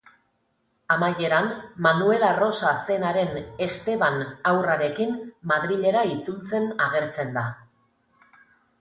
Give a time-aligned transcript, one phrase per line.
[0.93, 1.49] Amaieran,
[1.87, 4.19] Manuela Rosa zenaren Esteban
[4.53, 5.15] haurrarekin
[5.55, 7.49] Madrilera itzultzen agertzen da.